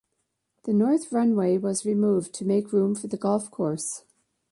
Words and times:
The 0.63 0.73
north 0.73 1.11
runway 1.11 1.59
was 1.59 1.85
removed 1.85 2.33
to 2.33 2.43
make 2.43 2.73
room 2.73 2.95
for 2.95 3.05
the 3.05 3.17
golf 3.17 3.51
course. 3.51 4.03